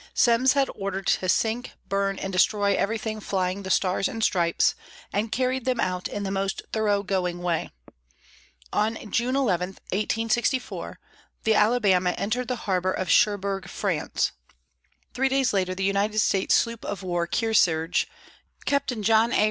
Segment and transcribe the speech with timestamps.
[0.15, 4.73] Semmes had orders to sink, burn, and destroy everything flying the Stars and Stripes,
[5.13, 7.69] and carried them out in the most thorough going way.
[8.73, 10.99] On June 11, 1864,
[11.43, 14.31] the Alabama entered the harbor of Cherbourg, France.
[15.13, 18.07] Three days later, the United States sloop of war Kearsarge,
[18.65, 19.39] Captain John A.